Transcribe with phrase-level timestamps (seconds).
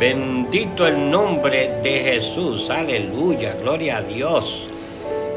[0.00, 2.70] Bendito el nombre de Jesús.
[2.70, 3.54] Aleluya.
[3.60, 4.66] Gloria a Dios.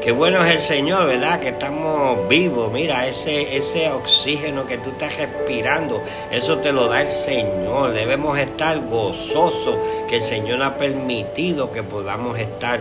[0.00, 1.38] Qué bueno es el Señor, ¿verdad?
[1.38, 2.72] Que estamos vivos.
[2.72, 7.92] Mira, ese, ese oxígeno que tú estás respirando, eso te lo da el Señor.
[7.92, 9.76] Debemos estar gozosos
[10.08, 12.80] que el Señor ha permitido que podamos estar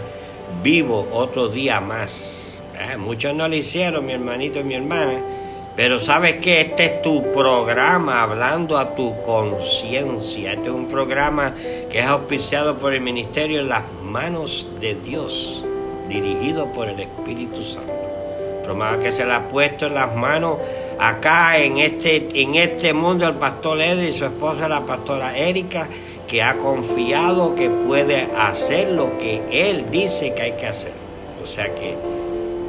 [0.63, 2.61] vivos otro día más.
[2.79, 5.32] Eh, muchos no lo hicieron, mi hermanito y mi hermana.
[5.75, 10.53] Pero sabes que este es tu programa hablando a tu conciencia.
[10.53, 11.55] Este es un programa
[11.89, 15.63] que es auspiciado por el Ministerio en las manos de Dios,
[16.07, 17.91] dirigido por el Espíritu Santo.
[18.63, 20.57] Programa que se le ha puesto en las manos
[20.99, 25.87] acá en este, en este mundo el pastor Edri y su esposa la pastora Erika,
[26.27, 30.93] que ha confiado que puede hacer lo que él dice que hay que hacer.
[31.43, 32.12] O sea que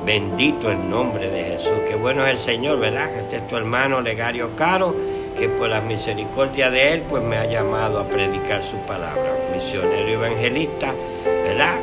[0.04, 1.72] Bendito el nombre de Jesús.
[1.88, 3.10] Qué bueno es el Señor, ¿verdad?
[3.16, 4.94] Este es tu hermano Legario Caro,
[5.34, 9.34] que por la misericordia de Él, pues me ha llamado a predicar su palabra.
[9.54, 10.92] Misionero evangelista,
[11.24, 11.76] ¿verdad?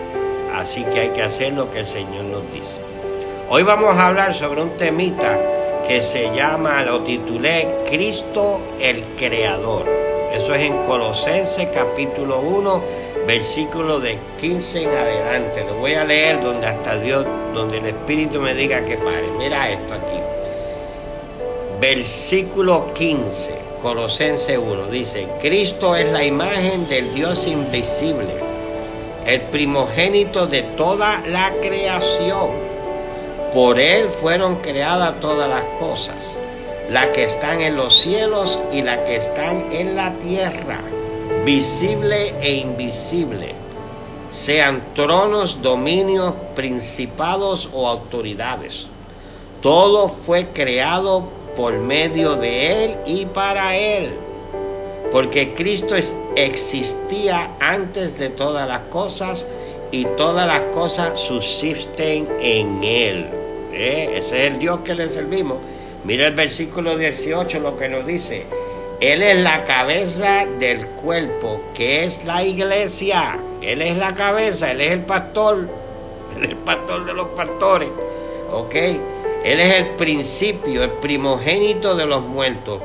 [0.56, 2.78] Así que hay que hacer lo que el Señor nos dice.
[3.50, 5.40] Hoy vamos a hablar sobre un temita
[5.88, 9.86] que se llama, lo titulé Cristo el Creador.
[10.32, 12.84] Eso es en Colosenses capítulo 1
[13.28, 15.64] versículo de 15 en adelante.
[15.66, 19.28] Lo voy a leer donde hasta Dios, donde el Espíritu me diga que pare.
[19.38, 20.20] Mira esto aquí.
[21.80, 28.36] Versículo 15, Colosense 1, dice, Cristo es la imagen del Dios invisible,
[29.26, 32.50] el primogénito de toda la creación.
[33.54, 36.24] Por Él fueron creadas todas las cosas,
[36.90, 40.82] las que están en los cielos y las que están en la tierra
[41.46, 43.56] visible e invisible,
[44.30, 48.88] sean tronos, dominios, principados o autoridades.
[49.62, 51.24] Todo fue creado
[51.56, 54.12] por medio de Él y para Él,
[55.12, 55.96] porque Cristo
[56.36, 59.48] existía antes de todas las cosas
[59.92, 63.28] y todas las cosas subsisten en Él.
[63.74, 64.14] ¿Eh?
[64.18, 65.58] Ese es el Dios que le servimos.
[66.04, 68.46] Mira el versículo 18 lo que nos dice.
[69.02, 73.40] Él es la cabeza del cuerpo, que es la iglesia.
[73.60, 75.68] Él es la cabeza, Él es el pastor.
[76.38, 77.90] Él es el pastor de los pastores.
[78.52, 78.76] ¿Ok?
[78.76, 82.80] Él es el principio, el primogénito de los muertos,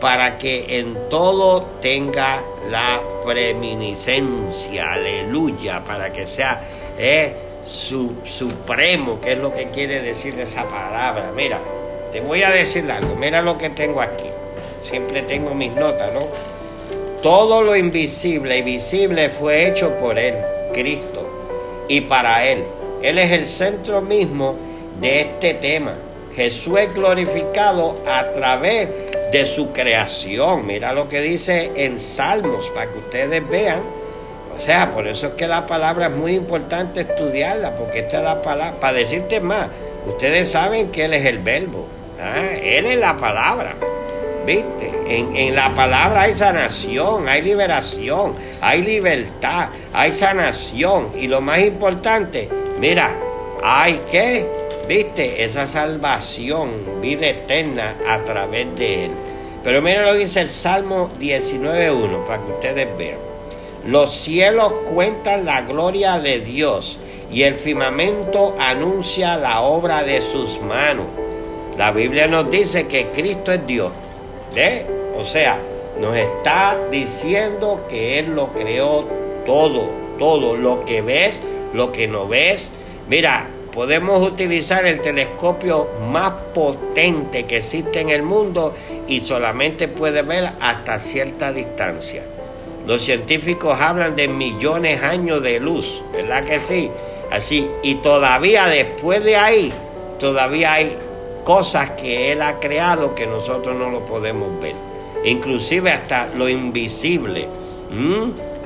[0.00, 2.40] para que en todo tenga
[2.70, 4.94] la preeminiscencia.
[4.94, 6.62] Aleluya, para que sea
[6.96, 7.36] eh,
[7.66, 11.30] su, supremo, que es lo que quiere decir esa palabra.
[11.36, 11.60] Mira,
[12.10, 13.14] te voy a decir algo.
[13.16, 14.30] Mira lo que tengo aquí
[14.82, 16.26] siempre tengo mis notas, ¿no?
[17.22, 20.34] Todo lo invisible y visible fue hecho por Él,
[20.72, 21.28] Cristo,
[21.88, 22.64] y para Él.
[23.02, 24.54] Él es el centro mismo
[25.00, 25.94] de este tema.
[26.34, 28.88] Jesús es glorificado a través
[29.32, 30.66] de su creación.
[30.66, 33.82] Mira lo que dice en Salmos, para que ustedes vean.
[34.56, 38.24] O sea, por eso es que la palabra es muy importante estudiarla, porque esta es
[38.24, 38.78] la palabra.
[38.80, 39.68] Para decirte más,
[40.06, 41.86] ustedes saben que Él es el verbo.
[42.20, 42.56] ¿ah?
[42.62, 43.74] Él es la palabra.
[44.48, 44.90] ¿Viste?
[45.08, 48.32] En, la palabra hay sanación, hay liberación,
[48.62, 51.10] hay libertad, hay sanación.
[51.18, 52.48] Y lo más importante,
[52.80, 53.14] mira,
[53.62, 54.46] hay que,
[54.88, 55.44] ¿viste?
[55.44, 56.70] Esa salvación,
[57.02, 59.10] vida eterna a través de Él.
[59.62, 63.18] Pero mira lo que dice el Salmo 19.1, para que ustedes vean.
[63.84, 66.98] Los cielos cuentan la gloria de Dios
[67.30, 71.04] y el firmamento anuncia la obra de sus manos.
[71.76, 73.92] La Biblia nos dice que Cristo es Dios
[75.16, 75.58] o sea,
[76.00, 79.04] nos está diciendo que Él lo creó
[79.46, 81.42] todo, todo, lo que ves,
[81.74, 82.70] lo que no ves.
[83.08, 88.74] Mira, podemos utilizar el telescopio más potente que existe en el mundo
[89.06, 92.22] y solamente puede ver hasta cierta distancia.
[92.86, 96.90] Los científicos hablan de millones de años de luz, ¿verdad que sí?
[97.30, 99.72] Así, y todavía después de ahí,
[100.18, 100.96] todavía hay
[101.48, 104.74] cosas que Él ha creado que nosotros no lo podemos ver.
[105.24, 107.48] Inclusive hasta lo invisible.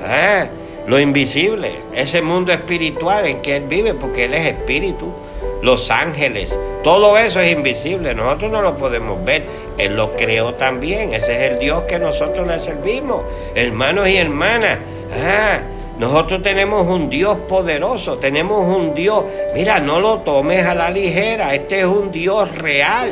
[0.05, 0.47] Ah,
[0.85, 5.13] lo invisible, ese mundo espiritual en que Él vive, porque Él es espíritu.
[5.61, 6.53] Los ángeles,
[6.83, 9.45] todo eso es invisible, nosotros no lo podemos ver.
[9.77, 13.21] Él lo creó también, ese es el Dios que nosotros le servimos,
[13.55, 14.79] hermanos y hermanas.
[15.25, 15.59] Ah,
[15.97, 19.23] nosotros tenemos un Dios poderoso, tenemos un Dios.
[19.53, 23.11] Mira, no lo tomes a la ligera, este es un Dios real.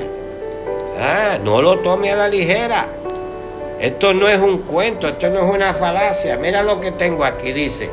[1.00, 2.88] Ah, no lo tomes a la ligera.
[3.80, 6.38] Esto no es un cuento, esto no es una falacia.
[6.38, 7.89] Mira lo que tengo aquí, dice.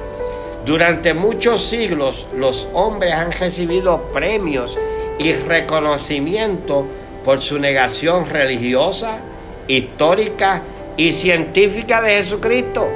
[0.64, 4.79] Durante muchos siglos los hombres han recibido premios
[5.19, 6.87] y reconocimiento
[7.25, 9.19] por su negación religiosa,
[9.67, 10.62] histórica
[10.96, 12.88] y científica de Jesucristo.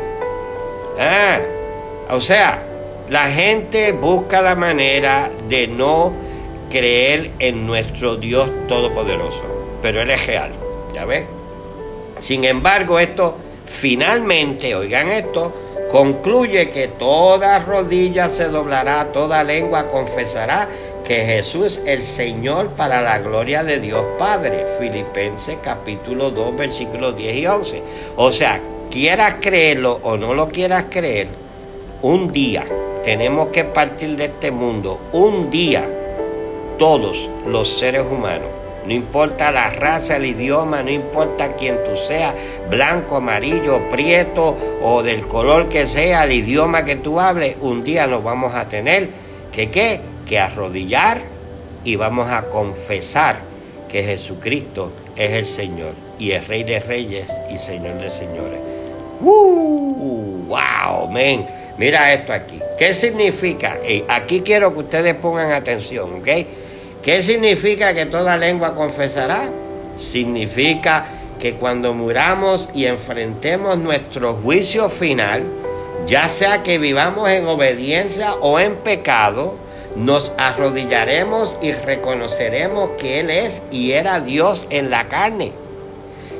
[0.98, 1.38] Ah,
[2.10, 2.62] o sea,
[3.08, 6.12] la gente busca la manera de no
[6.70, 9.42] creer en nuestro Dios Todopoderoso,
[9.82, 10.52] pero Él es real,
[10.94, 11.26] ¿ya ves?
[12.20, 15.52] Sin embargo, esto finalmente, oigan esto,
[15.90, 20.68] concluye que toda rodilla se doblará, toda lengua confesará
[21.04, 24.64] que Jesús el Señor para la gloria de Dios Padre.
[24.78, 27.82] Filipenses capítulo 2 versículos 10 y 11.
[28.16, 28.60] O sea,
[28.90, 31.28] quieras creerlo o no lo quieras creer,
[32.02, 32.64] un día
[33.04, 35.84] tenemos que partir de este mundo, un día
[36.78, 42.34] todos los seres humanos no importa la raza, el idioma, no importa quién tú seas,
[42.68, 48.08] blanco, amarillo, prieto o del color que sea, el idioma que tú hables, un día
[48.08, 49.08] nos vamos a tener
[49.52, 50.00] que qué?
[50.26, 51.18] Que arrodillar
[51.84, 53.36] y vamos a confesar
[53.88, 58.58] que Jesucristo es el Señor y el Rey de Reyes y Señor de Señores.
[59.20, 60.46] ¡Uh!
[60.48, 61.08] ¡Wow!
[61.08, 61.61] Men.
[61.78, 62.60] Mira esto aquí.
[62.78, 63.78] ¿Qué significa?
[64.08, 66.28] aquí quiero que ustedes pongan atención, ¿ok?
[67.02, 69.50] ¿Qué significa que toda lengua confesará?
[69.96, 71.06] Significa
[71.40, 75.44] que cuando muramos y enfrentemos nuestro juicio final,
[76.06, 79.56] ya sea que vivamos en obediencia o en pecado,
[79.96, 85.52] nos arrodillaremos y reconoceremos que Él es y era Dios en la carne.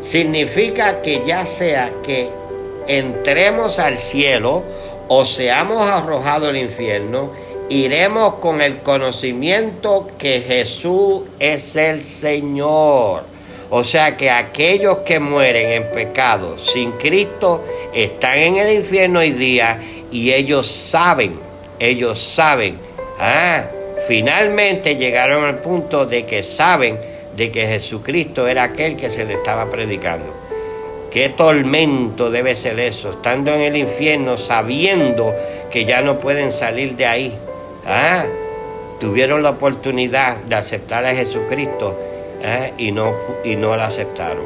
[0.01, 2.31] Significa que ya sea que
[2.87, 4.63] entremos al cielo
[5.09, 7.31] o seamos arrojados al infierno,
[7.69, 13.25] iremos con el conocimiento que Jesús es el Señor.
[13.71, 17.65] O sea que aquellos que mueren en pecado sin Cristo
[17.95, 21.39] están en el infierno hoy día y ellos saben,
[21.79, 22.77] ellos saben,
[23.19, 23.65] ah,
[24.07, 26.99] finalmente llegaron al punto de que saben
[27.35, 30.42] de que Jesucristo era aquel que se le estaba predicando.
[31.13, 35.35] Qué tormento debe ser eso, estando en el infierno, sabiendo
[35.71, 37.35] que ya no pueden salir de ahí.
[37.87, 38.25] Ah,
[38.99, 42.01] tuvieron la oportunidad de aceptar a Jesucristo
[42.43, 43.13] ah, y, no,
[43.45, 44.45] y no la aceptaron.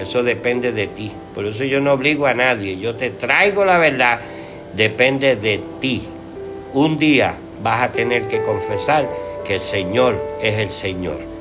[0.00, 1.12] Eso depende de ti.
[1.34, 2.78] Por eso yo no obligo a nadie.
[2.78, 4.18] Yo te traigo la verdad.
[4.74, 6.02] Depende de ti.
[6.72, 9.06] Un día vas a tener que confesar
[9.44, 11.35] que el Señor es el Señor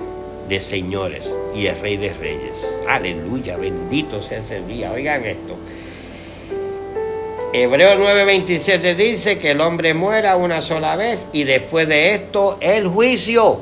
[0.48, 2.68] de señores y el Rey de Reyes.
[2.88, 4.92] Aleluya, bendito sea ese día.
[4.92, 5.56] Oigan esto.
[7.54, 12.88] Hebreo 9:27 dice que el hombre muera una sola vez y después de esto el
[12.88, 13.62] juicio.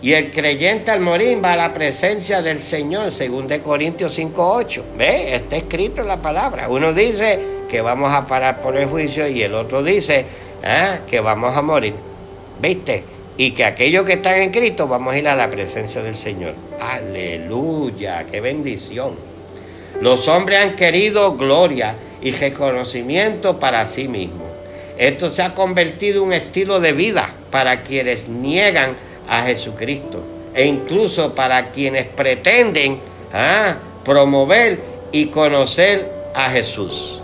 [0.00, 4.82] Y el creyente al morir va a la presencia del Señor, según de Corintios 5:8.
[4.96, 5.34] ¿Ve?
[5.34, 6.68] Está escrito en la palabra.
[6.68, 10.24] Uno dice que vamos a parar por el juicio y el otro dice
[10.64, 10.98] ¿ah?
[11.06, 11.94] que vamos a morir.
[12.60, 13.04] ¿Viste?
[13.36, 16.54] Y que aquellos que están en Cristo vamos a ir a la presencia del Señor.
[16.80, 19.14] Aleluya, qué bendición.
[20.00, 24.44] Los hombres han querido gloria y reconocimiento para sí mismo.
[24.98, 28.94] Esto se ha convertido en un estilo de vida para quienes niegan
[29.28, 30.22] a Jesucristo
[30.54, 32.98] e incluso para quienes pretenden
[33.32, 34.80] ah, promover
[35.10, 37.20] y conocer a Jesús.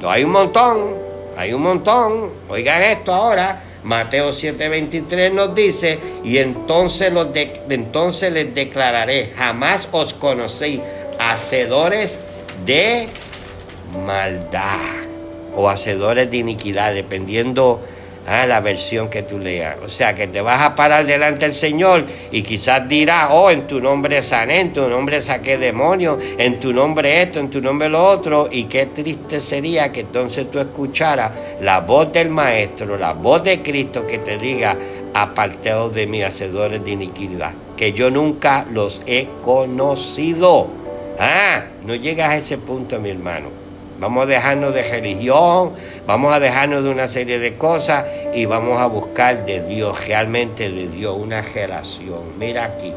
[0.00, 0.94] No, hay un montón,
[1.36, 2.30] hay un montón.
[2.48, 3.62] Oigan esto ahora.
[3.86, 7.12] Mateo 7:23 nos dice, y entonces,
[8.32, 10.80] les declararé, jamás os conocí,
[11.20, 12.18] hacedores
[12.64, 13.08] de
[14.04, 15.04] maldad
[15.54, 17.80] o hacedores de iniquidad, dependiendo
[18.26, 19.76] ah, la versión que tú leas.
[19.84, 23.66] O sea, que te vas a parar delante del Señor y quizás dirás, oh, en
[23.66, 27.88] tu nombre sané, en tu nombre saqué demonios, en tu nombre esto, en tu nombre
[27.88, 28.48] lo otro.
[28.50, 33.62] Y qué triste sería que entonces tú escucharas la voz del Maestro, la voz de
[33.62, 34.76] Cristo que te diga,
[35.14, 40.68] apartados de mí, hacedores de iniquidad, que yo nunca los he conocido.
[41.18, 43.65] Ah, no llegas a ese punto, mi hermano.
[43.98, 45.72] Vamos a dejarnos de religión,
[46.06, 50.68] vamos a dejarnos de una serie de cosas y vamos a buscar de Dios, realmente
[50.70, 52.38] de Dios, una relación.
[52.38, 52.92] Mira aquí,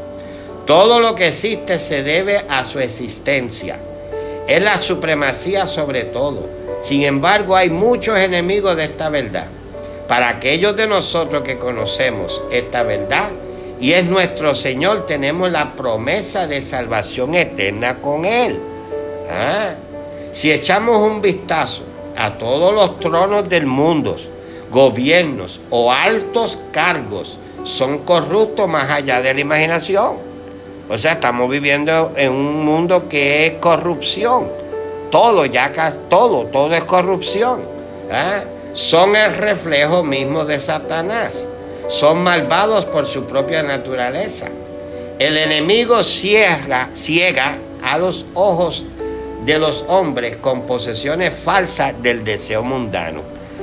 [0.66, 3.78] todo lo que existe se debe a su existencia.
[4.46, 6.48] Es la supremacía sobre todo.
[6.80, 9.46] Sin embargo, hay muchos enemigos de esta verdad.
[10.06, 13.30] Para aquellos de nosotros que conocemos esta verdad
[13.80, 18.60] y es nuestro Señor, tenemos la promesa de salvación eterna con Él.
[19.30, 19.74] ¿Ah?
[20.32, 21.82] Si echamos un vistazo
[22.16, 24.16] a todos los tronos del mundo,
[24.70, 30.30] gobiernos o altos cargos son corruptos más allá de la imaginación.
[30.88, 34.48] O sea, estamos viviendo en un mundo que es corrupción.
[35.10, 37.62] Todo, ya casi todo, todo es corrupción.
[38.12, 38.44] ¿ah?
[38.72, 41.44] Son el reflejo mismo de Satanás.
[41.88, 44.46] Son malvados por su propia naturaleza.
[45.18, 48.86] El enemigo ciega, ciega a los ojos
[49.44, 53.22] de los hombres con posesiones falsas del deseo mundano.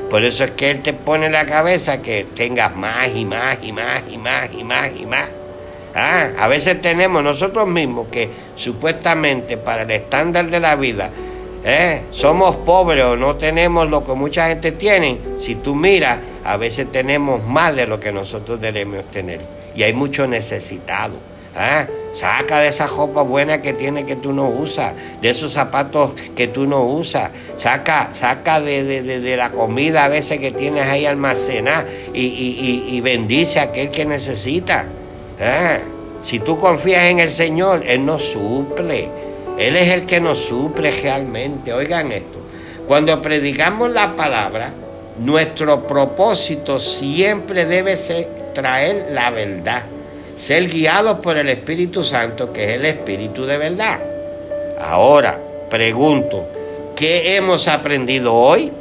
[0.09, 3.57] Por eso es que Él te pone en la cabeza que tengas más y más
[3.61, 5.25] y más y más y más y más.
[5.93, 11.09] Ah, a veces tenemos nosotros mismos que supuestamente para el estándar de la vida
[11.63, 15.17] eh, somos pobres o no tenemos lo que mucha gente tiene.
[15.37, 19.41] Si tú miras, a veces tenemos más de lo que nosotros debemos tener.
[19.75, 21.15] Y hay mucho necesitado.
[21.57, 21.87] ¿Ah?
[22.13, 26.47] Saca de esa ropa buena que tiene que tú no usas, de esos zapatos que
[26.47, 27.29] tú no usas.
[27.57, 33.91] Saca, saca de, la comida a veces que tienes ahí almacenada y, bendice a aquel
[33.91, 34.85] que necesita.
[35.39, 35.77] ¿ah?
[36.21, 39.09] Si tú confías en el Señor, Él nos suple.
[39.59, 41.71] Él es el que nos suple realmente.
[41.73, 42.39] Oigan esto.
[42.87, 44.71] Cuando predicamos la palabra,
[45.19, 49.83] nuestro propósito siempre debe ser traer la verdad
[50.37, 53.99] ser guiados por el Espíritu Santo, que es el Espíritu de verdad.
[54.79, 55.39] Ahora,
[55.69, 56.45] pregunto,
[56.95, 58.71] ¿qué hemos aprendido hoy?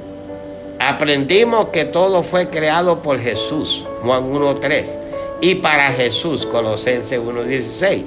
[0.79, 4.87] Aprendimos que todo fue creado por Jesús, Juan 1.3,
[5.41, 8.03] y para Jesús, Colosenses 1.16,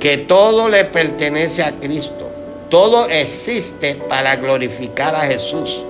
[0.00, 2.30] que todo le pertenece a Cristo,
[2.70, 5.84] todo existe para glorificar a Jesús.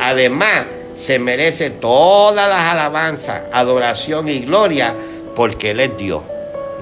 [0.00, 4.92] Además, se merece todas las alabanzas, adoración y gloria
[5.36, 6.22] porque Él es Dios.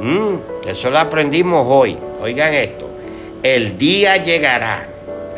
[0.00, 1.96] Mm, eso lo aprendimos hoy.
[2.20, 2.88] Oigan esto.
[3.42, 4.86] El día llegará.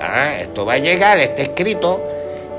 [0.01, 2.01] Ah, esto va a llegar, está escrito,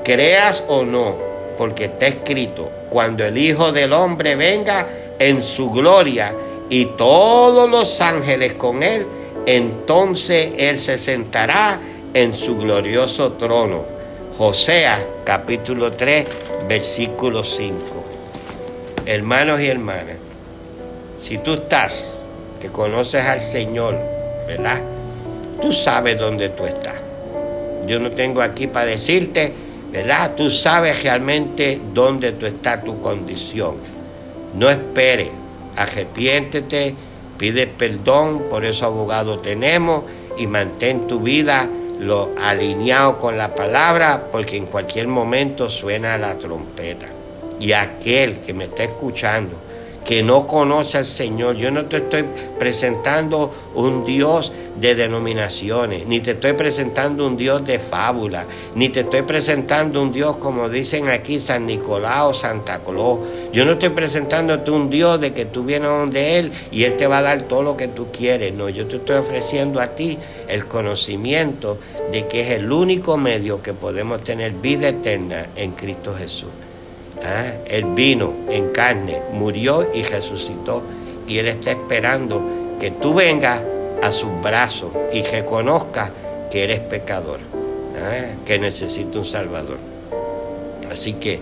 [0.04, 1.14] creas o no,
[1.56, 4.86] porque está escrito, cuando el Hijo del Hombre venga
[5.18, 6.34] en su gloria
[6.68, 9.06] y todos los ángeles con él,
[9.46, 11.78] entonces él se sentará
[12.12, 13.84] en su glorioso trono.
[14.36, 16.26] Josea capítulo 3,
[16.68, 17.76] versículo 5.
[19.06, 20.16] Hermanos y hermanas,
[21.28, 22.08] si tú estás,
[22.58, 23.98] que conoces al Señor,
[24.46, 24.80] ¿verdad?
[25.60, 26.94] Tú sabes dónde tú estás.
[27.86, 29.52] Yo no tengo aquí para decirte,
[29.92, 30.32] ¿verdad?
[30.34, 33.74] Tú sabes realmente dónde tú estás, tu condición.
[34.54, 35.28] No esperes,
[35.76, 36.94] arrepiéntete,
[37.36, 40.04] pide perdón, por eso abogado tenemos
[40.38, 41.68] y mantén tu vida
[42.00, 47.06] lo alineado con la palabra, porque en cualquier momento suena la trompeta.
[47.60, 49.67] Y aquel que me está escuchando,
[50.08, 51.56] que no conoce al Señor.
[51.56, 52.24] Yo no te estoy
[52.58, 54.50] presentando un Dios
[54.80, 60.10] de denominaciones, ni te estoy presentando un Dios de fábula, ni te estoy presentando un
[60.10, 63.18] Dios como dicen aquí San Nicolás o Santa Claus.
[63.52, 67.06] Yo no estoy presentándote un Dios de que tú vienes donde Él y Él te
[67.06, 68.54] va a dar todo lo que tú quieres.
[68.54, 70.16] No, yo te estoy ofreciendo a ti
[70.48, 71.76] el conocimiento
[72.10, 76.48] de que es el único medio que podemos tener vida eterna en Cristo Jesús.
[77.24, 77.52] ¿Ah?
[77.66, 80.82] Él vino en carne, murió y resucitó.
[81.26, 82.40] Y Él está esperando
[82.80, 83.60] que tú vengas
[84.02, 86.10] a sus brazos y reconozcas
[86.50, 87.40] que eres pecador,
[87.96, 88.34] ¿ah?
[88.44, 89.78] que necesita un Salvador.
[90.90, 91.40] Así que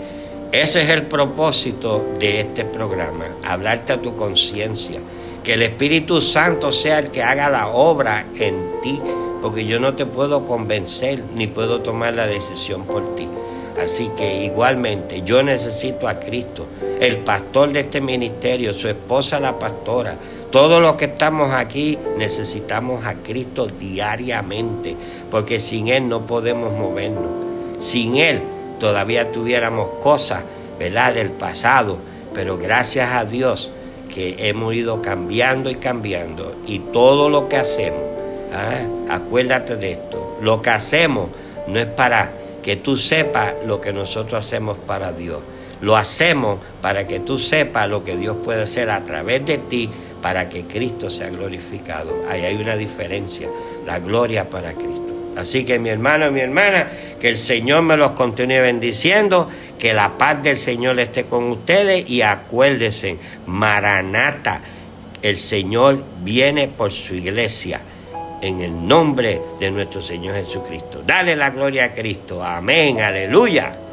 [0.52, 5.00] ese es el propósito de este programa, hablarte a tu conciencia,
[5.42, 9.00] que el Espíritu Santo sea el que haga la obra en ti,
[9.42, 13.28] porque yo no te puedo convencer ni puedo tomar la decisión por ti.
[13.82, 16.66] Así que igualmente yo necesito a Cristo,
[17.00, 20.16] el pastor de este ministerio, su esposa la pastora,
[20.50, 24.96] todos los que estamos aquí necesitamos a Cristo diariamente,
[25.30, 27.30] porque sin Él no podemos movernos.
[27.78, 28.40] Sin Él
[28.80, 30.44] todavía tuviéramos cosas,
[30.78, 31.98] ¿verdad?, del pasado,
[32.32, 33.70] pero gracias a Dios
[34.14, 38.00] que hemos ido cambiando y cambiando y todo lo que hacemos,
[38.54, 39.14] ¿ah?
[39.14, 41.28] acuérdate de esto, lo que hacemos
[41.66, 42.32] no es para
[42.66, 45.38] que tú sepas lo que nosotros hacemos para Dios.
[45.80, 49.88] Lo hacemos para que tú sepas lo que Dios puede hacer a través de ti
[50.20, 52.12] para que Cristo sea glorificado.
[52.28, 53.48] Ahí hay una diferencia,
[53.86, 55.14] la gloria para Cristo.
[55.36, 56.88] Así que mi hermano y mi hermana,
[57.20, 62.10] que el Señor me los continúe bendiciendo, que la paz del Señor esté con ustedes
[62.10, 64.60] y acuérdense, Maranata,
[65.22, 67.80] el Señor viene por su iglesia
[68.46, 71.02] en el nombre de nuestro Señor Jesucristo.
[71.04, 72.42] Dale la gloria a Cristo.
[72.42, 73.85] Amén, aleluya.